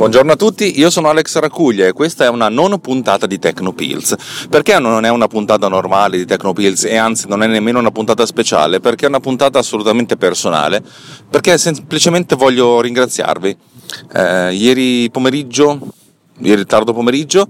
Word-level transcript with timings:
Buongiorno 0.00 0.32
a 0.32 0.36
tutti, 0.36 0.78
io 0.78 0.88
sono 0.88 1.10
Alex 1.10 1.36
Racuglia 1.40 1.86
e 1.86 1.92
questa 1.92 2.24
è 2.24 2.30
una 2.30 2.48
non 2.48 2.80
puntata 2.80 3.26
di 3.26 3.38
Tecnopills. 3.38 4.46
Perché 4.48 4.78
non 4.78 5.04
è 5.04 5.10
una 5.10 5.26
puntata 5.26 5.68
normale 5.68 6.16
di 6.16 6.24
Tecnopills 6.24 6.84
e 6.84 6.96
anzi 6.96 7.28
non 7.28 7.42
è 7.42 7.46
nemmeno 7.46 7.80
una 7.80 7.90
puntata 7.90 8.24
speciale? 8.24 8.80
Perché 8.80 9.04
è 9.04 9.08
una 9.08 9.20
puntata 9.20 9.58
assolutamente 9.58 10.16
personale, 10.16 10.82
perché 11.28 11.58
semplicemente 11.58 12.34
voglio 12.34 12.80
ringraziarvi. 12.80 13.54
Eh, 14.14 14.54
ieri 14.54 15.10
pomeriggio, 15.10 15.78
ieri 16.38 16.64
tardo 16.64 16.94
pomeriggio, 16.94 17.46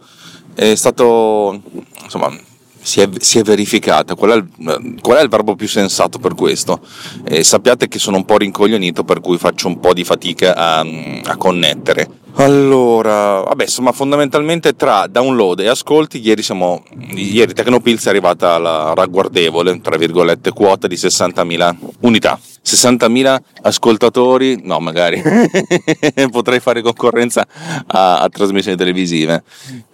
è 0.53 0.75
stato 0.75 1.63
insomma 2.03 2.37
si 2.83 3.01
è, 3.01 3.09
si 3.21 3.39
è, 3.39 3.43
verificata. 3.43 4.17
Qual 4.17 4.31
è, 4.31 4.35
il, 4.35 4.99
qual 5.01 5.19
è, 5.19 5.23
il, 5.23 5.29
verbo 5.29 5.55
più 5.55 5.69
sensato 5.69 6.19
per 6.19 6.35
questo? 6.35 6.81
E 7.25 7.45
sappiate 7.45 7.87
che 7.87 8.01
sono 8.01 8.17
un 8.17 8.25
po' 8.25 8.39
rincoglionito, 8.39 9.05
per 9.05 9.21
cui 9.21 9.39
faccio 9.39 9.69
un 9.69 9.79
po' 9.79 9.93
di 9.93 10.03
fatica 10.03 10.57
a, 10.57 10.81
a 10.81 11.37
connettere. 11.37 12.20
Allora, 12.35 13.41
vabbè, 13.41 13.65
insomma, 13.65 13.93
fondamentalmente 13.93 14.75
tra 14.75 15.07
download 15.07 15.61
e 15.61 15.69
ascolti, 15.69 16.21
ieri, 16.21 16.43
siamo, 16.43 16.83
ieri 17.15 17.53
Tecnopills 17.53 18.07
è 18.07 18.09
arrivata 18.09 18.55
alla 18.55 18.93
ragguardevole, 18.95 19.81
tra 19.81 19.97
virgolette, 19.97 20.53
quota 20.53 20.87
di 20.87 20.97
60.000 20.97 21.77
unità. 22.01 22.39
60.000 22.65 23.39
ascoltatori, 23.63 24.61
no, 24.63 24.81
magari 24.81 25.23
potrei 26.31 26.61
fare 26.61 26.83
concorrenza 26.83 27.47
a, 27.87 28.21
a 28.21 28.29
trasmissioni 28.29 28.77
televisive. 28.77 29.43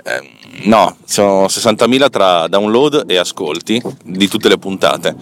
Eh, 0.04 0.30
no, 0.64 0.96
sono 1.04 1.46
60.000 1.46 2.10
tra 2.10 2.48
download 2.48 3.04
e 3.06 3.16
ascolti 3.16 3.80
di 4.02 4.28
tutte 4.28 4.48
le 4.48 4.58
puntate. 4.58 5.14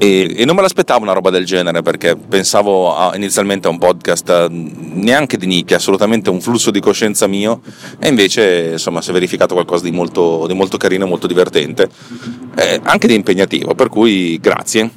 E, 0.00 0.32
e, 0.36 0.44
non 0.44 0.54
me 0.54 0.62
l'aspettavo 0.62 1.02
una 1.02 1.12
roba 1.12 1.30
del 1.30 1.44
genere 1.44 1.82
perché 1.82 2.14
pensavo 2.14 2.94
a, 2.94 3.16
inizialmente 3.16 3.66
a 3.66 3.70
un 3.70 3.78
podcast 3.78 4.28
eh, 4.30 4.46
neanche 4.48 5.36
di 5.36 5.46
nicchia, 5.46 5.76
assolutamente 5.76 6.30
un 6.30 6.40
flusso 6.40 6.70
di 6.70 6.78
coscienza 6.78 7.26
mio 7.26 7.62
e 7.98 8.06
invece 8.06 8.70
insomma 8.72 9.02
si 9.02 9.10
è 9.10 9.12
verificato 9.12 9.54
qualcosa 9.54 9.82
di 9.82 9.90
molto, 9.90 10.46
di 10.46 10.54
molto 10.54 10.76
carino 10.76 11.04
e 11.04 11.08
molto 11.08 11.26
divertente, 11.26 11.88
eh, 12.56 12.80
anche 12.84 13.08
di 13.08 13.14
impegnativo, 13.14 13.74
per 13.74 13.88
cui 13.88 14.38
grazie. 14.40 14.88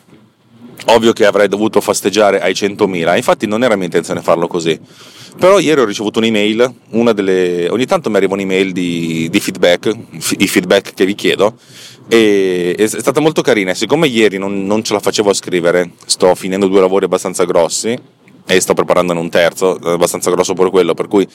Ovvio 0.85 1.13
che 1.13 1.25
avrei 1.25 1.47
dovuto 1.47 1.79
festeggiare 1.79 2.39
ai 2.39 2.53
100.000, 2.53 3.15
infatti 3.15 3.45
non 3.45 3.63
era 3.63 3.75
mia 3.75 3.85
intenzione 3.85 4.21
farlo 4.21 4.47
così. 4.47 4.79
Però 5.37 5.59
ieri 5.59 5.79
ho 5.79 5.85
ricevuto 5.85 6.19
un'email, 6.19 6.73
delle... 7.13 7.69
ogni 7.69 7.85
tanto 7.85 8.09
mi 8.09 8.17
arriva 8.17 8.33
un'email 8.33 8.71
di, 8.71 9.29
di 9.29 9.39
feedback, 9.39 9.95
i 10.39 10.47
feedback 10.47 10.93
che 10.93 11.05
vi 11.05 11.15
chiedo, 11.15 11.57
e 12.07 12.75
è 12.77 12.87
stata 12.87 13.19
molto 13.19 13.41
carina. 13.41 13.73
Siccome 13.73 14.07
ieri 14.07 14.37
non, 14.37 14.65
non 14.65 14.83
ce 14.83 14.93
la 14.93 14.99
facevo 14.99 15.29
a 15.29 15.33
scrivere, 15.33 15.91
sto 16.05 16.35
finendo 16.35 16.67
due 16.67 16.79
lavori 16.79 17.05
abbastanza 17.05 17.45
grossi, 17.45 17.97
e 18.45 18.59
sto 18.59 18.73
preparandone 18.73 19.19
un 19.19 19.29
terzo, 19.29 19.75
abbastanza 19.75 20.29
grosso 20.31 20.53
pure 20.53 20.69
quello, 20.69 20.93
per 20.93 21.07
cui 21.07 21.27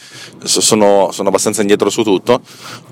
sono, 0.42 1.10
sono, 1.12 1.28
abbastanza 1.28 1.62
indietro 1.62 1.88
su 1.88 2.02
tutto. 2.02 2.40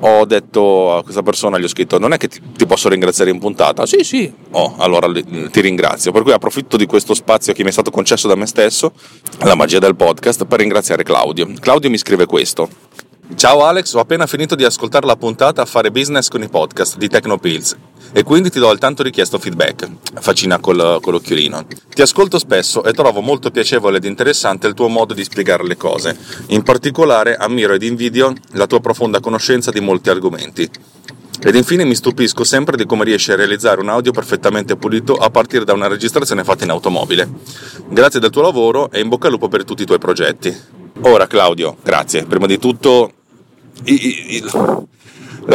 Ho 0.00 0.24
detto 0.24 0.96
a 0.96 1.02
questa 1.02 1.22
persona, 1.22 1.58
gli 1.58 1.64
ho 1.64 1.68
scritto, 1.68 1.98
non 1.98 2.12
è 2.12 2.16
che 2.16 2.28
ti, 2.28 2.40
ti 2.56 2.66
posso 2.66 2.88
ringraziare 2.88 3.30
in 3.30 3.38
puntata? 3.38 3.84
Sì, 3.86 4.02
sì. 4.02 4.32
Oh, 4.52 4.76
allora 4.78 5.10
ti 5.12 5.60
ringrazio. 5.60 6.12
Per 6.12 6.22
cui 6.22 6.32
approfitto 6.32 6.76
di 6.76 6.86
questo 6.86 7.12
spazio 7.12 7.52
che 7.52 7.62
mi 7.62 7.68
è 7.68 7.72
stato 7.72 7.90
concesso 7.90 8.28
da 8.28 8.34
me 8.34 8.46
stesso, 8.46 8.92
la 9.40 9.54
magia 9.54 9.78
del 9.78 9.96
podcast, 9.96 10.46
per 10.46 10.60
ringraziare 10.60 11.02
Claudio. 11.02 11.50
Claudio 11.60 11.90
mi 11.90 11.98
scrive 11.98 12.24
questo. 12.26 12.68
Ciao 13.36 13.64
Alex, 13.64 13.92
ho 13.94 13.98
appena 13.98 14.26
finito 14.26 14.54
di 14.54 14.64
ascoltare 14.64 15.06
la 15.06 15.16
puntata 15.16 15.60
a 15.60 15.64
fare 15.66 15.90
business 15.90 16.28
con 16.28 16.42
i 16.42 16.48
podcast 16.48 16.96
di 16.96 17.08
Tecnopills 17.08 17.76
e 18.12 18.22
quindi 18.22 18.48
ti 18.48 18.58
do 18.58 18.70
il 18.70 18.78
tanto 18.78 19.02
richiesto 19.02 19.38
feedback. 19.38 19.88
Facina 20.20 20.58
col, 20.58 20.98
con 21.02 21.12
l'occhiolino. 21.12 21.66
Ti 21.92 22.00
ascolto 22.00 22.38
spesso 22.38 22.84
e 22.84 22.92
trovo 22.92 23.20
molto 23.20 23.50
piacevole 23.50 23.96
ed 23.96 24.04
interessante 24.04 24.66
il 24.66 24.74
tuo 24.74 24.88
modo 24.88 25.14
di 25.14 25.24
spiegare 25.24 25.66
le 25.66 25.76
cose. 25.76 26.16
In 26.48 26.62
particolare 26.62 27.34
ammiro 27.36 27.74
ed 27.74 27.82
invidio 27.82 28.32
la 28.52 28.66
tua 28.66 28.80
profonda 28.80 29.20
conoscenza 29.20 29.70
di 29.70 29.80
molti 29.80 30.10
argomenti. 30.10 30.70
Ed 31.42 31.54
infine 31.56 31.84
mi 31.84 31.96
stupisco 31.96 32.44
sempre 32.44 32.76
di 32.76 32.86
come 32.86 33.04
riesci 33.04 33.32
a 33.32 33.36
realizzare 33.36 33.80
un 33.80 33.88
audio 33.90 34.12
perfettamente 34.12 34.76
pulito 34.76 35.16
a 35.16 35.28
partire 35.28 35.64
da 35.64 35.72
una 35.72 35.88
registrazione 35.88 36.44
fatta 36.44 36.64
in 36.64 36.70
automobile. 36.70 37.28
Grazie 37.88 38.20
del 38.20 38.30
tuo 38.30 38.42
lavoro 38.42 38.90
e 38.90 39.00
in 39.00 39.08
bocca 39.08 39.26
al 39.26 39.32
lupo 39.32 39.48
per 39.48 39.64
tutti 39.64 39.82
i 39.82 39.86
tuoi 39.86 39.98
progetti. 39.98 40.56
Ora 41.00 41.26
Claudio, 41.26 41.76
grazie. 41.82 42.24
Prima 42.24 42.46
di 42.46 42.58
tutto, 42.58 43.12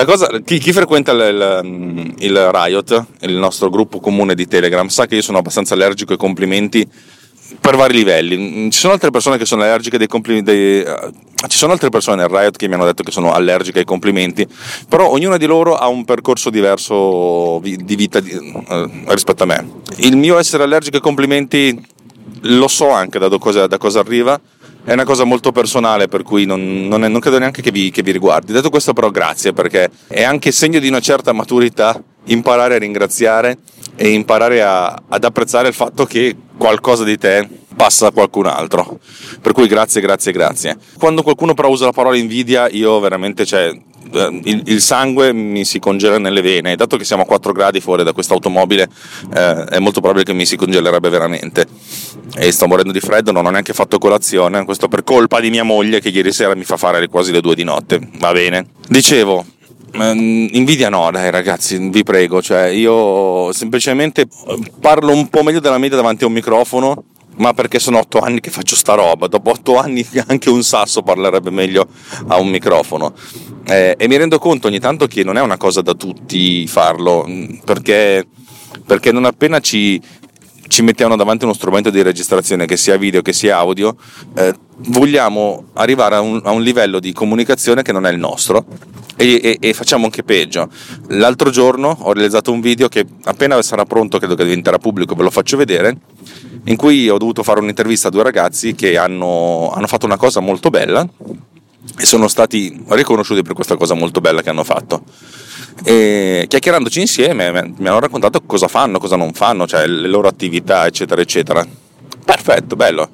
cosa, 0.06 0.28
chi, 0.46 0.60
chi 0.60 0.72
frequenta 0.72 1.12
il, 1.12 2.14
il, 2.20 2.52
Riot, 2.52 3.06
il 3.22 3.34
nostro 3.34 3.70
gruppo 3.70 4.00
comune 4.00 4.36
di 4.36 4.48
Telegram, 4.48 4.88
sa 4.88 5.08
che 5.08 5.16
io 5.16 5.22
sono 5.22 5.40
abbastanza 5.40 5.74
allergico 5.74 6.12
ai 6.12 6.18
complimenti 6.20 6.88
per 7.60 7.76
vari 7.76 7.96
livelli. 7.96 8.70
Ci 8.72 8.78
sono 8.78 8.94
altre 8.94 9.10
persone 9.10 9.38
che 9.38 9.46
sono 9.46 9.64
allergiche 9.64 9.98
dei 9.98 10.08
complimenti. 10.08 10.52
Dei, 10.52 10.82
uh, 10.82 11.12
ci 11.48 11.58
sono 11.58 11.72
altre 11.72 11.90
persone 11.90 12.18
nel 12.18 12.30
Riot 12.30 12.56
che 12.56 12.68
mi 12.68 12.76
hanno 12.76 12.86
detto 12.86 13.02
che 13.02 13.12
sono 13.12 13.32
allergiche 13.32 13.80
ai 13.80 13.86
complimenti, 13.86 14.48
però 14.88 15.10
ognuna 15.10 15.38
di 15.38 15.46
loro 15.46 15.76
ha 15.76 15.88
un 15.88 16.06
percorso 16.06 16.50
diverso 16.50 17.60
di 17.62 17.96
vita 17.96 18.20
di, 18.20 18.32
uh, 18.34 18.90
rispetto 19.08 19.44
a 19.44 19.46
me. 19.48 19.82
Il 19.98 20.18
mio 20.18 20.38
essere 20.38 20.64
allergico 20.64 20.98
ai 20.98 21.02
complimenti 21.02 21.98
lo 22.42 22.68
so 22.68 22.90
anche 22.90 23.20
da 23.20 23.30
cosa, 23.38 23.68
da 23.68 23.78
cosa 23.78 24.00
arriva 24.00 24.40
è 24.84 24.94
una 24.94 25.04
cosa 25.04 25.24
molto 25.24 25.52
personale, 25.52 26.08
per 26.08 26.24
cui 26.24 26.46
non, 26.46 26.88
non, 26.88 27.04
è, 27.04 27.08
non 27.08 27.20
credo 27.20 27.40
neanche 27.40 27.62
che 27.62 27.72
vi, 27.72 27.92
che 27.92 28.02
vi, 28.02 28.12
riguardi. 28.12 28.54
Detto 28.54 28.70
questo, 28.70 28.94
però, 28.94 29.10
grazie 29.10 29.54
perché 29.54 29.90
è 30.08 30.24
anche 30.24 30.52
segno 30.52 30.80
di 30.80 30.88
una 30.88 31.00
certa 31.00 31.34
maturità 31.34 32.02
imparare 32.26 32.76
a 32.76 32.78
ringraziare 32.78 33.58
e 33.96 34.10
imparare 34.10 34.62
a, 34.62 35.02
ad 35.08 35.24
apprezzare 35.24 35.68
il 35.68 35.74
fatto 35.74 36.06
che 36.06 36.36
qualcosa 36.58 37.04
di 37.04 37.18
te 37.18 37.48
passa 37.76 38.08
a 38.08 38.12
qualcun 38.12 38.46
altro. 38.46 39.00
Per 39.42 39.52
cui 39.52 39.68
grazie, 39.68 40.02
grazie, 40.02 40.32
grazie. 40.32 40.78
Quando 40.98 41.22
qualcuno 41.22 41.54
però 41.54 41.70
usa 41.70 41.86
la 41.86 41.92
parola 41.92 42.18
invidia, 42.18 42.68
io 42.70 43.00
veramente, 43.00 43.46
cioè, 43.46 43.72
il, 44.12 44.64
il, 44.66 44.82
sangue 44.82 45.34
mi 45.34 45.66
si 45.66 45.80
congela 45.80 46.18
nelle 46.18 46.42
vene. 46.42 46.76
Dato 46.76 46.98
che 46.98 47.04
siamo 47.04 47.24
a 47.24 47.26
4 47.26 47.52
gradi 47.52 47.80
fuori 47.80 48.04
da 48.04 48.14
questa 48.14 48.34
automobile, 48.34 48.88
eh, 49.34 49.64
è 49.66 49.80
molto 49.80 50.00
probabile 50.00 50.26
che 50.26 50.34
mi 50.34 50.46
si 50.46 50.56
congelerebbe 50.56 51.10
veramente. 51.10 51.66
E 52.36 52.52
sto 52.52 52.68
morendo 52.68 52.92
di 52.92 53.00
freddo, 53.00 53.32
non 53.32 53.46
ho 53.46 53.50
neanche 53.50 53.74
fatto 53.74 53.98
colazione. 53.98 54.66
Questo 54.66 54.88
per 54.88 55.04
colpa 55.04 55.40
di 55.40 55.50
mia 55.50 55.64
moglie 55.64 56.00
che 56.00 56.10
ieri 56.10 56.32
sera 56.32 56.56
mi 56.56 56.64
fa 56.64 56.78
fare 56.78 57.08
quasi 57.08 57.32
le 57.32 57.42
2 57.42 57.56
di 57.56 57.64
notte. 57.64 58.00
Va 58.18 58.32
bene. 58.32 58.68
Dicevo, 58.88 59.46
ehm, 59.94 60.50
Invidia 60.52 60.90
no, 60.90 61.10
dai 61.12 61.30
ragazzi, 61.32 61.78
vi 61.90 62.04
prego, 62.04 62.42
cioè 62.42 62.66
io 62.68 63.52
semplicemente 63.54 64.28
parlo 64.80 65.14
un 65.14 65.28
po' 65.30 65.44
meglio 65.44 65.60
della 65.60 65.78
media 65.78 65.98
davanti 65.98 66.24
a 66.24 66.28
un 66.28 66.34
microfono 66.34 67.04
ma 67.40 67.54
perché 67.54 67.80
sono 67.80 68.00
otto 68.00 68.20
anni 68.20 68.40
che 68.40 68.50
faccio 68.50 68.76
sta 68.76 68.94
roba, 68.94 69.28
dopo 69.28 69.52
otto 69.52 69.78
anni 69.78 70.06
anche 70.28 70.50
un 70.50 70.64
sasso 70.64 71.02
parlerebbe 71.02 71.50
meglio 71.50 71.88
a 72.28 72.38
un 72.38 72.50
microfono. 72.50 73.14
Eh, 73.66 73.96
e 73.98 74.08
mi 74.08 74.18
rendo 74.18 74.40
conto 74.40 74.68
ogni 74.68 74.80
tanto 74.80 75.08
che 75.08 75.24
non 75.24 75.38
è 75.38 75.42
una 75.42 75.58
cosa 75.58 75.82
da 75.82 75.94
tutti 75.94 76.68
farlo, 76.68 77.26
mm, 77.28 77.58
perché, 77.66 78.28
perché 78.86 79.12
non 79.12 79.26
appena 79.26 79.60
ci, 79.60 80.02
ci 80.68 80.82
mettiamo 80.82 81.16
davanti 81.16 81.46
uno 81.46 81.54
strumento 81.54 81.90
di 81.90 82.02
registrazione, 82.02 82.66
che 82.66 82.78
sia 82.78 82.98
video, 82.98 83.22
che 83.22 83.34
sia 83.34 83.58
audio, 83.58 83.96
eh, 84.36 84.54
vogliamo 84.88 85.66
arrivare 85.74 86.16
a 86.16 86.22
un, 86.22 86.42
a 86.44 86.52
un, 86.52 86.62
livello 86.62 87.00
di 87.00 87.12
comunicazione 87.14 87.82
che 87.82 87.92
non 87.92 88.06
è 88.06 88.12
il 88.12 88.20
nostro 88.20 88.66
e, 89.16 89.40
e, 89.44 89.58
e, 89.60 89.74
facciamo 89.74 90.06
anche 90.06 90.24
peggio. 90.24 90.70
L'altro 91.08 91.50
giorno 91.50 91.98
ho 92.02 92.14
realizzato 92.14 92.52
un 92.52 92.62
video 92.62 92.88
che 92.88 93.06
appena 93.24 93.62
sarà 93.62 93.84
pronto, 93.86 94.18
credo 94.18 94.36
che 94.36 94.44
diventerà 94.44 94.78
pubblico, 94.78 95.16
ve 95.16 95.24
lo 95.24 95.32
faccio 95.32 95.58
vedere, 95.58 95.98
in 96.66 96.76
cui 96.76 97.10
ho 97.10 97.18
dovuto 97.18 97.44
fare 97.44 97.60
un'intervista 97.60 98.08
a 98.08 98.12
due 98.12 98.24
ragazzi 98.24 98.76
che 98.76 98.98
hanno, 98.98 99.72
hanno 99.74 99.88
fatto 99.88 100.06
una 100.06 100.18
cosa 100.18 100.40
molto 100.40 100.70
bella 100.70 101.08
e 101.98 102.06
sono 102.06 102.28
stati 102.28 102.84
riconosciuti 102.90 103.42
per 103.42 103.54
questa 103.54 103.76
cosa 103.76 103.94
molto 103.94 104.22
bella 104.22 104.42
che 104.42 104.50
hanno 104.50 104.64
fatto. 104.64 105.04
E 105.84 106.46
chiacchierandoci 106.48 107.00
insieme 107.00 107.52
mi 107.78 107.88
hanno 107.88 108.00
raccontato 108.00 108.42
cosa 108.46 108.68
fanno, 108.68 109.00
cosa 109.00 109.16
non 109.16 109.34
fanno, 109.34 109.66
cioè 109.66 109.88
le 109.88 110.08
loro 110.08 110.28
attività, 110.28 110.86
eccetera, 110.86 111.22
eccetera. 111.22 111.66
Perfetto, 112.24 112.76
bello. 112.76 113.10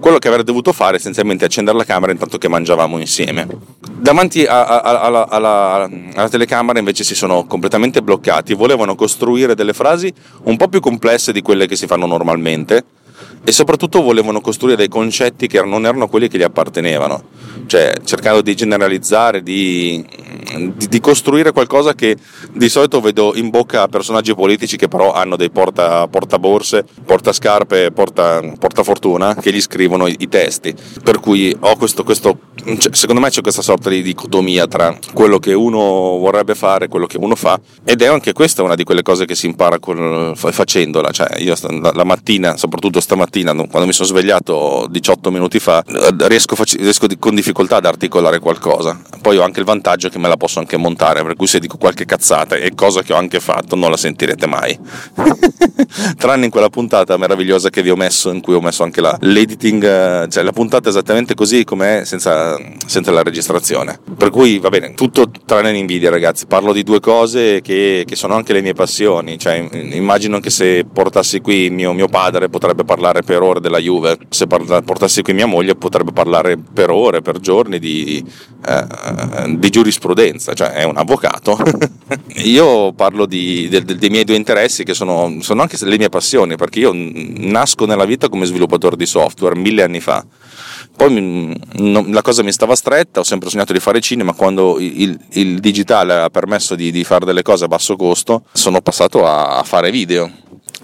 Quello 0.00 0.18
che 0.18 0.28
avrei 0.28 0.42
dovuto 0.42 0.72
fare 0.72 0.96
è 0.96 0.98
essenzialmente 0.98 1.44
accendere 1.44 1.76
la 1.76 1.84
camera 1.84 2.10
intanto 2.10 2.38
che 2.38 2.48
mangiavamo 2.48 2.98
insieme. 2.98 3.46
Davanti 3.80 4.44
a, 4.44 4.66
a, 4.66 4.80
a, 4.80 5.00
alla, 5.00 5.88
alla, 6.14 6.28
telecamera 6.28 6.78
invece 6.78 7.04
si 7.04 7.14
sono 7.14 7.44
completamente 7.44 8.02
bloccati, 8.02 8.54
volevano 8.54 8.94
costruire 8.94 9.54
delle 9.54 9.74
frasi 9.74 10.12
un 10.44 10.56
po' 10.56 10.68
più 10.68 10.80
complesse 10.80 11.32
di 11.32 11.42
quelle 11.42 11.66
che 11.66 11.76
si 11.76 11.86
fanno 11.86 12.06
normalmente 12.06 12.84
e 13.44 13.52
soprattutto 13.52 14.02
volevano 14.02 14.40
costruire 14.40 14.76
dei 14.76 14.88
concetti 14.88 15.46
che 15.46 15.62
non 15.62 15.86
erano 15.86 16.08
quelli 16.08 16.28
che 16.28 16.38
gli 16.38 16.42
appartenevano, 16.42 17.22
cioè 17.70 17.92
cercando 18.02 18.42
di 18.42 18.56
generalizzare, 18.56 19.44
di, 19.44 20.04
di, 20.74 20.88
di 20.88 21.00
costruire 21.00 21.52
qualcosa 21.52 21.94
che 21.94 22.16
di 22.52 22.68
solito 22.68 23.00
vedo 23.00 23.32
in 23.36 23.48
bocca 23.48 23.82
a 23.82 23.86
personaggi 23.86 24.34
politici 24.34 24.76
che 24.76 24.88
però 24.88 25.12
hanno 25.12 25.36
dei 25.36 25.50
porta, 25.50 26.08
portaborse, 26.08 26.84
portascarpe, 27.04 27.92
porta, 27.92 28.42
portafortuna 28.58 29.36
che 29.36 29.52
gli 29.52 29.60
scrivono 29.60 30.08
i, 30.08 30.16
i, 30.18 30.28
testi, 30.28 30.74
per 31.04 31.20
cui 31.20 31.56
ho 31.60 31.76
questo, 31.76 32.02
questo 32.02 32.40
cioè, 32.76 32.92
secondo 32.92 33.20
me 33.20 33.30
c'è 33.30 33.40
questa 33.40 33.62
sorta 33.62 33.88
di 33.88 34.02
dicotomia 34.02 34.66
tra 34.66 34.98
quello 35.14 35.38
che 35.38 35.52
uno 35.52 35.78
vorrebbe 36.18 36.56
fare 36.56 36.86
e 36.86 36.88
quello 36.88 37.06
che 37.06 37.18
uno 37.18 37.36
fa 37.36 37.60
ed 37.84 38.02
è 38.02 38.06
anche 38.06 38.32
questa 38.32 38.64
una 38.64 38.74
di 38.74 38.82
quelle 38.82 39.02
cose 39.02 39.26
che 39.26 39.36
si 39.36 39.46
impara 39.46 39.78
con, 39.78 40.32
facendola, 40.34 41.12
cioè 41.12 41.38
io 41.38 41.54
la 41.62 42.04
mattina, 42.04 42.56
soprattutto 42.56 42.98
stamattina, 42.98 43.52
mattina, 43.52 43.70
quando 43.70 43.86
mi 43.86 43.92
sono 43.92 44.08
svegliato 44.08 44.88
18 44.90 45.30
minuti 45.30 45.60
fa, 45.60 45.84
riesco, 46.26 46.56
riesco 46.76 47.06
con 47.20 47.36
difficoltà 47.36 47.59
ad 47.68 47.84
articolare 47.84 48.38
qualcosa. 48.38 49.00
Poi 49.20 49.36
ho 49.36 49.42
anche 49.42 49.60
il 49.60 49.66
vantaggio 49.66 50.08
che 50.08 50.18
me 50.18 50.28
la 50.28 50.36
posso 50.36 50.60
anche 50.60 50.76
montare, 50.78 51.22
per 51.22 51.36
cui 51.36 51.46
se 51.46 51.58
dico 51.58 51.76
qualche 51.76 52.06
cazzata 52.06 52.56
e 52.56 52.74
cosa 52.74 53.02
che 53.02 53.12
ho 53.12 53.16
anche 53.16 53.38
fatto, 53.38 53.76
non 53.76 53.90
la 53.90 53.96
sentirete 53.96 54.46
mai. 54.46 54.78
Tranne 56.16 56.46
in 56.46 56.50
quella 56.50 56.70
puntata 56.70 57.16
meravigliosa 57.18 57.68
che 57.68 57.82
vi 57.82 57.90
ho 57.90 57.96
messo, 57.96 58.30
in 58.30 58.40
cui 58.40 58.54
ho 58.54 58.60
messo 58.60 58.82
anche 58.82 59.00
la, 59.00 59.16
l'editing, 59.20 59.84
eh, 59.84 60.28
cioè 60.30 60.42
la 60.42 60.52
puntata 60.52 60.88
esattamente 60.88 61.34
così 61.34 61.64
com'è, 61.64 62.04
senza, 62.04 62.58
senza 62.86 63.10
la 63.10 63.22
registrazione. 63.22 64.00
Per 64.16 64.30
cui 64.30 64.58
va 64.58 64.70
bene, 64.70 64.94
tutto 64.94 65.30
tranne 65.44 65.72
l'invidia, 65.72 66.08
ragazzi. 66.08 66.46
Parlo 66.46 66.72
di 66.72 66.82
due 66.82 67.00
cose 67.00 67.60
che, 67.60 68.04
che 68.06 68.16
sono 68.16 68.34
anche 68.34 68.54
le 68.54 68.62
mie 68.62 68.72
passioni. 68.72 69.38
Cioè, 69.38 69.68
immagino 69.72 70.40
che 70.40 70.50
se 70.50 70.86
portassi 70.90 71.40
qui 71.40 71.68
mio, 71.68 71.92
mio 71.92 72.08
padre 72.08 72.48
potrebbe 72.48 72.84
parlare 72.84 73.22
per 73.22 73.42
ore 73.42 73.60
della 73.60 73.78
Juve, 73.78 74.16
se 74.30 74.46
portassi 74.46 75.20
qui 75.22 75.34
mia 75.34 75.46
moglie 75.46 75.74
potrebbe 75.74 76.12
parlare 76.12 76.56
per 76.56 76.90
ore, 76.90 77.20
per 77.20 77.38
giorni 77.38 77.49
di, 77.78 78.24
eh, 78.66 79.56
di 79.56 79.70
giurisprudenza, 79.70 80.54
cioè 80.54 80.70
è 80.70 80.84
un 80.84 80.96
avvocato. 80.96 81.58
io 82.44 82.92
parlo 82.92 83.26
di, 83.26 83.68
de, 83.68 83.84
de, 83.84 83.96
dei 83.96 84.10
miei 84.10 84.24
due 84.24 84.36
interessi 84.36 84.84
che 84.84 84.94
sono, 84.94 85.38
sono 85.40 85.62
anche 85.62 85.76
le 85.84 85.98
mie 85.98 86.08
passioni, 86.08 86.56
perché 86.56 86.80
io 86.80 86.92
nasco 86.94 87.86
nella 87.86 88.04
vita 88.04 88.28
come 88.28 88.46
sviluppatore 88.46 88.96
di 88.96 89.06
software 89.06 89.58
mille 89.58 89.82
anni 89.82 90.00
fa. 90.00 90.24
Poi 90.96 91.56
la 92.10 92.22
cosa 92.22 92.42
mi 92.42 92.52
stava 92.52 92.74
stretta, 92.74 93.20
ho 93.20 93.24
sempre 93.24 93.48
sognato 93.48 93.72
di 93.72 93.80
fare 93.80 94.00
cinema, 94.00 94.34
quando 94.34 94.78
il, 94.78 95.18
il 95.30 95.58
digitale 95.58 96.14
ha 96.14 96.28
permesso 96.28 96.74
di, 96.74 96.90
di, 96.90 97.04
fare 97.04 97.24
delle 97.24 97.42
cose 97.42 97.64
a 97.64 97.68
basso 97.68 97.96
costo, 97.96 98.44
sono 98.52 98.80
passato 98.82 99.24
a, 99.24 99.56
a 99.58 99.62
fare 99.62 99.90
video 99.90 100.30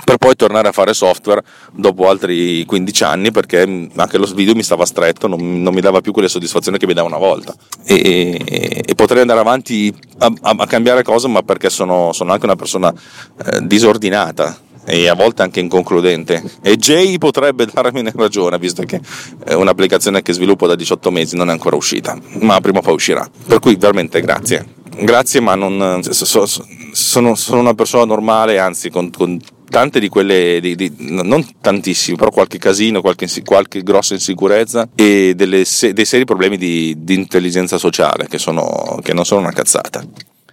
per 0.04 0.18
poi 0.18 0.36
tornare 0.36 0.68
a 0.68 0.72
fare 0.72 0.92
software 0.94 1.42
dopo 1.72 2.08
altri 2.08 2.64
15 2.64 3.04
anni 3.04 3.30
perché 3.30 3.62
anche 3.62 4.18
lo 4.18 4.26
video 4.26 4.54
mi 4.54 4.62
stava 4.62 4.84
stretto, 4.84 5.26
non, 5.26 5.62
non 5.62 5.72
mi 5.74 5.80
dava 5.80 6.00
più 6.00 6.12
quelle 6.12 6.28
soddisfazioni 6.28 6.78
che 6.78 6.86
mi 6.86 6.94
dava 6.94 7.08
una 7.08 7.18
volta. 7.18 7.54
E, 7.84 8.40
e, 8.44 8.82
e 8.86 8.94
potrei 8.94 9.22
andare 9.22 9.40
avanti 9.40 9.94
a, 10.18 10.32
a, 10.42 10.54
a, 10.58 10.66
cambiare 10.66 11.02
cose 11.02 11.28
ma 11.28 11.42
perché 11.42 11.70
sono, 11.70 12.12
sono 12.12 12.32
anche 12.32 12.44
una 12.44 12.56
persona 12.56 12.92
eh, 12.92 13.66
disordinata 13.66 14.58
e 14.84 15.08
a 15.08 15.14
volte 15.14 15.42
anche 15.42 15.60
inconcludente. 15.60 16.42
E 16.62 16.76
Jay 16.76 17.18
potrebbe 17.18 17.66
darmi 17.72 18.04
ragione 18.14 18.58
visto 18.58 18.82
che 18.84 19.00
è 19.44 19.54
un'applicazione 19.54 20.22
che 20.22 20.32
sviluppo 20.32 20.66
da 20.66 20.74
18 20.74 21.10
mesi 21.10 21.36
non 21.36 21.48
è 21.48 21.52
ancora 21.52 21.76
uscita 21.76 22.18
ma 22.40 22.60
prima 22.60 22.78
o 22.78 22.82
poi 22.82 22.94
uscirà. 22.94 23.28
Per 23.46 23.58
cui 23.58 23.76
veramente 23.76 24.20
grazie. 24.20 24.74
Grazie 24.98 25.40
ma 25.40 25.54
non, 25.54 26.00
sono, 26.02 27.34
sono 27.34 27.60
una 27.60 27.74
persona 27.74 28.04
normale 28.04 28.58
anzi 28.58 28.88
con, 28.88 29.10
con 29.10 29.38
tante 29.76 30.00
di 30.00 30.08
quelle, 30.08 30.58
di, 30.58 30.74
di, 30.74 30.90
non 30.96 31.46
tantissime, 31.60 32.16
però 32.16 32.30
qualche 32.30 32.56
casino, 32.56 33.02
qualche, 33.02 33.28
qualche 33.44 33.82
grossa 33.82 34.14
insicurezza 34.14 34.88
e 34.94 35.34
delle, 35.36 35.66
dei 35.92 36.04
seri 36.06 36.24
problemi 36.24 36.56
di, 36.56 36.94
di 37.00 37.12
intelligenza 37.12 37.76
sociale 37.76 38.26
che, 38.26 38.38
sono, 38.38 38.98
che 39.02 39.12
non 39.12 39.26
sono 39.26 39.42
una 39.42 39.52
cazzata. 39.52 40.02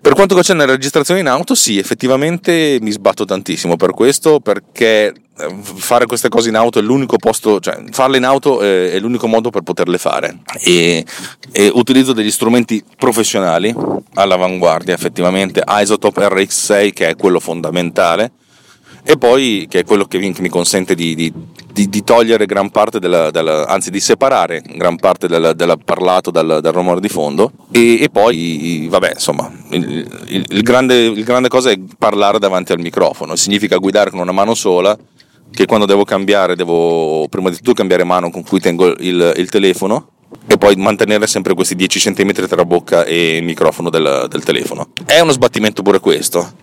Per 0.02 0.14
quanto 0.14 0.36
concerne 0.36 0.66
la 0.66 0.74
registrazione 0.74 1.22
in 1.22 1.28
auto, 1.28 1.56
sì, 1.56 1.78
effettivamente 1.78 2.80
mi 2.81 2.92
sbatto 2.92 3.24
tantissimo 3.24 3.78
per 3.78 3.94
questo, 3.94 4.42
perché 4.42 5.14
eh, 5.38 5.56
fare 5.62 6.06
queste 6.06 6.28
cose 6.28 6.50
in 6.50 6.58
auto 6.58 6.80
è 6.80 6.81
l'unico 6.81 7.16
posto, 7.16 7.62
cioè 7.62 7.81
farle 7.92 8.18
in 8.18 8.25
auto 8.25 8.60
è, 8.60 9.00
l'unico 9.00 9.28
modo 9.28 9.52
per 9.52 9.62
poterle 9.62 9.98
fare. 9.98 10.40
E, 10.60 11.06
e 11.54 11.72
utilizzo 11.74 12.12
degli 12.12 12.30
strumenti 12.30 12.84
professionali 12.98 13.74
all'avanguardia, 14.16 14.94
effettivamente, 14.94 15.64
Isotope 15.66 16.28
RX6 16.28 16.92
che 16.92 17.08
è 17.08 17.16
quello 17.16 17.40
fondamentale, 17.40 18.34
e 19.05 19.17
poi 19.17 19.65
che 19.69 19.79
è 19.79 19.83
quello 19.83 20.05
che 20.05 20.17
mi 20.17 20.50
consente 20.50 20.95
di, 20.95 21.13
di, 21.13 21.31
di, 21.71 21.89
di 21.89 22.03
togliere 22.03 22.45
gran 22.45 22.69
parte 22.69 23.00
della, 23.00 23.31
della, 23.31 23.67
anzi 23.67 23.91
di 23.91 24.00
separare 24.00 24.63
gran 24.75 24.95
parte 24.95 25.27
del, 25.27 25.53
del 25.55 25.77
parlato 25.83 26.31
dal, 26.31 26.59
dal, 26.61 26.73
rumore 26.73 27.01
di 27.01 27.09
fondo. 27.09 27.51
E, 27.71 28.01
e 28.01 28.09
poi 28.09 28.88
vabbè 28.89 29.11
insomma 29.13 29.51
il, 29.71 30.07
il, 30.27 30.45
il, 30.50 30.61
grande, 30.61 31.03
il 31.05 31.23
grande 31.23 31.50
cosa 31.50 31.69
è 31.69 31.79
parlare 31.97 32.39
davanti 32.39 32.71
al 32.71 32.79
microfono. 32.79 33.35
Significa 33.35 33.77
guidare 33.77 34.09
con 34.09 34.19
una 34.19 34.31
mano 34.31 34.53
sola 34.53 34.97
che 35.51 35.65
quando 35.65 35.85
devo 35.85 36.05
cambiare 36.05 36.55
devo 36.55 37.27
prima 37.27 37.50
di 37.50 37.57
tutto 37.57 37.73
cambiare 37.73 38.03
mano 38.03 38.31
con 38.31 38.44
cui 38.44 38.59
tengo 38.59 38.88
il, 38.88 39.33
il 39.35 39.50
telefono 39.50 40.07
e 40.47 40.57
poi 40.57 40.75
mantenere 40.75 41.27
sempre 41.27 41.53
questi 41.53 41.75
10 41.75 42.11
cm 42.11 42.31
tra 42.47 42.65
bocca 42.65 43.05
e 43.05 43.39
microfono 43.44 43.89
del, 43.89 44.27
del 44.29 44.44
telefono. 44.44 44.89
È 45.05 45.19
uno 45.19 45.31
sbattimento 45.31 45.81
pure 45.81 46.00
questo, 46.00 46.53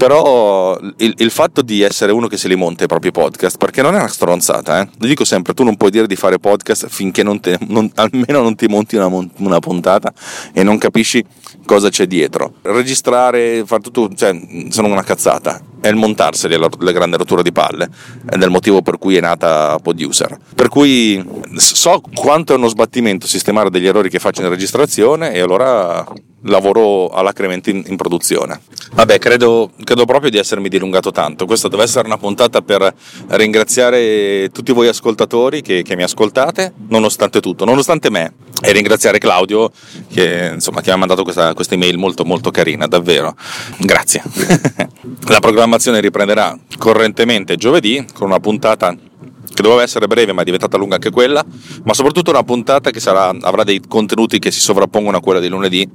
però 0.00 0.78
il, 0.96 1.14
il, 1.18 1.30
fatto 1.30 1.60
di 1.60 1.82
essere 1.82 2.10
uno 2.10 2.26
che 2.26 2.38
se 2.38 2.48
li 2.48 2.54
monta 2.54 2.84
i 2.84 2.86
propri 2.86 3.10
podcast, 3.10 3.58
perché 3.58 3.82
non 3.82 3.94
è 3.94 3.98
una 3.98 4.08
stronzata, 4.08 4.80
eh? 4.80 4.88
lo 4.98 5.06
dico 5.06 5.26
sempre, 5.26 5.52
tu 5.52 5.62
non 5.62 5.76
puoi 5.76 5.90
dire 5.90 6.06
di 6.06 6.16
fare 6.16 6.38
podcast 6.38 6.88
finché 6.88 7.22
non 7.22 7.38
te, 7.38 7.58
non, 7.66 7.90
almeno 7.96 8.40
non 8.40 8.54
ti 8.54 8.66
monti 8.66 8.96
una, 8.96 9.08
una, 9.08 9.58
puntata 9.58 10.10
e 10.54 10.62
non 10.62 10.78
capisci 10.78 11.22
cosa 11.66 11.90
c'è 11.90 12.06
dietro. 12.06 12.54
Registrare, 12.62 13.62
fare 13.66 13.82
tutto, 13.82 14.10
cioè, 14.14 14.34
sono 14.70 14.88
una 14.88 15.02
cazzata, 15.02 15.60
è 15.80 15.88
il 15.88 15.96
montarseli 15.96 16.56
la, 16.56 16.68
la 16.78 16.92
grande 16.92 17.16
rottura 17.16 17.42
di 17.42 17.52
palle, 17.52 17.88
ed 18.30 18.40
è 18.40 18.44
il 18.44 18.50
motivo 18.50 18.82
per 18.82 18.98
cui 18.98 19.16
è 19.16 19.20
nata 19.20 19.78
Poduser. 19.82 20.38
Per 20.54 20.68
cui 20.68 21.24
so 21.56 22.02
quanto 22.14 22.52
è 22.52 22.56
uno 22.56 22.68
sbattimento 22.68 23.26
sistemare 23.26 23.70
degli 23.70 23.86
errori 23.86 24.10
che 24.10 24.18
faccio 24.18 24.42
in 24.42 24.48
registrazione 24.48 25.32
e 25.32 25.40
allora 25.40 26.06
lavoro 26.44 27.08
alacremente 27.08 27.70
in, 27.70 27.82
in 27.86 27.96
produzione. 27.96 28.60
Vabbè, 28.92 29.18
credo, 29.18 29.70
credo, 29.84 30.04
proprio 30.04 30.30
di 30.30 30.38
essermi 30.38 30.68
dilungato 30.68 31.10
tanto. 31.10 31.46
Questa 31.46 31.68
deve 31.68 31.82
essere 31.82 32.06
una 32.06 32.18
puntata 32.18 32.62
per 32.62 32.92
ringraziare 33.28 34.48
tutti 34.50 34.72
voi 34.72 34.88
ascoltatori 34.88 35.62
che, 35.62 35.82
che 35.82 35.96
mi 35.96 36.02
ascoltate, 36.02 36.72
nonostante 36.88 37.40
tutto, 37.40 37.64
nonostante 37.64 38.10
me, 38.10 38.32
e 38.62 38.72
ringraziare 38.72 39.18
Claudio 39.18 39.70
che, 40.12 40.50
insomma, 40.54 40.80
che 40.80 40.88
mi 40.88 40.94
ha 40.94 40.98
mandato 40.98 41.22
questa, 41.22 41.54
questa 41.54 41.74
email 41.74 41.98
molto 41.98 42.24
molto 42.24 42.50
carina, 42.50 42.86
davvero. 42.86 43.34
Grazie. 43.78 44.22
La 45.30 45.38
programmazione 45.38 46.00
riprenderà 46.00 46.58
correntemente 46.76 47.54
giovedì 47.54 48.04
con 48.12 48.26
una 48.26 48.40
puntata 48.40 48.92
che 48.92 49.62
doveva 49.62 49.82
essere 49.82 50.08
breve 50.08 50.32
ma 50.32 50.40
è 50.40 50.44
diventata 50.44 50.76
lunga 50.76 50.96
anche 50.96 51.10
quella, 51.10 51.44
ma 51.84 51.94
soprattutto 51.94 52.30
una 52.30 52.42
puntata 52.42 52.90
che 52.90 52.98
sarà, 52.98 53.32
avrà 53.40 53.62
dei 53.62 53.80
contenuti 53.86 54.40
che 54.40 54.50
si 54.50 54.58
sovrappongono 54.58 55.18
a 55.18 55.20
quella 55.20 55.38
di 55.38 55.46
lunedì, 55.46 55.88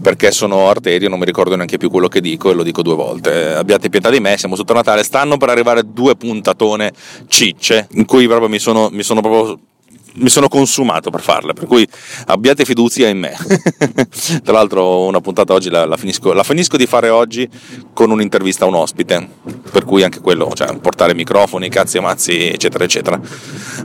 perché 0.00 0.30
sono 0.30 0.68
arterio, 0.68 1.08
non 1.08 1.18
mi 1.18 1.24
ricordo 1.24 1.56
neanche 1.56 1.76
più 1.76 1.90
quello 1.90 2.06
che 2.06 2.20
dico 2.20 2.52
e 2.52 2.54
lo 2.54 2.62
dico 2.62 2.82
due 2.82 2.94
volte. 2.94 3.52
Abbiate 3.52 3.88
pietà 3.88 4.10
di 4.10 4.20
me, 4.20 4.38
siamo 4.38 4.54
sotto 4.54 4.74
Natale, 4.74 5.02
stanno 5.02 5.38
per 5.38 5.48
arrivare 5.48 5.82
due 5.92 6.14
puntatone 6.14 6.92
cicce, 7.26 7.88
in 7.94 8.04
cui 8.04 8.28
proprio 8.28 8.48
mi 8.48 8.60
sono, 8.60 8.90
mi 8.92 9.02
sono 9.02 9.20
proprio 9.20 9.58
mi 10.18 10.28
sono 10.28 10.48
consumato 10.48 11.10
per 11.10 11.20
farla, 11.20 11.52
per 11.52 11.66
cui 11.66 11.86
abbiate 12.26 12.64
fiducia 12.64 13.08
in 13.08 13.18
me. 13.18 13.36
Tra 14.42 14.52
l'altro 14.52 15.04
una 15.04 15.20
puntata 15.20 15.52
oggi 15.52 15.70
la, 15.70 15.84
la, 15.84 15.96
finisco, 15.96 16.32
la, 16.32 16.42
finisco, 16.42 16.76
di 16.76 16.86
fare 16.86 17.08
oggi 17.08 17.48
con 17.92 18.10
un'intervista 18.10 18.64
a 18.64 18.68
un 18.68 18.74
ospite, 18.74 19.28
per 19.70 19.84
cui 19.84 20.02
anche 20.02 20.20
quello, 20.20 20.50
cioè 20.54 20.76
portare 20.78 21.14
microfoni, 21.14 21.68
cazzi 21.68 21.96
e 21.96 22.00
mazzi, 22.00 22.48
eccetera, 22.48 22.84
eccetera. 22.84 23.20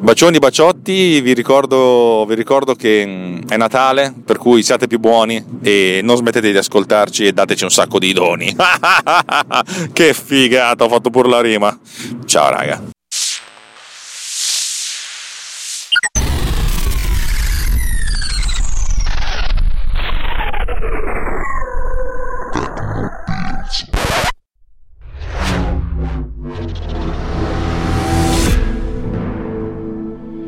Bacioni, 0.01 0.39
baciotti, 0.39 1.21
vi 1.21 1.33
ricordo, 1.33 2.25
vi 2.27 2.35
ricordo 2.35 2.75
che 2.75 3.05
mm, 3.05 3.47
è 3.47 3.57
Natale, 3.57 4.13
per 4.25 4.37
cui 4.37 4.63
siate 4.63 4.87
più 4.87 4.99
buoni 4.99 5.43
e 5.61 6.01
non 6.03 6.17
smettete 6.17 6.51
di 6.51 6.57
ascoltarci 6.57 7.25
e 7.25 7.33
dateci 7.33 7.63
un 7.63 7.71
sacco 7.71 7.99
di 7.99 8.13
doni. 8.13 8.55
che 9.93 10.13
figata, 10.13 10.83
ho 10.83 10.89
fatto 10.89 11.09
pure 11.09 11.29
la 11.29 11.41
rima. 11.41 11.77
Ciao 12.25 12.49
raga. 12.49 13.02